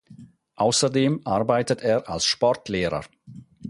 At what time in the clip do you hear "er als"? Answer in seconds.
1.83-2.25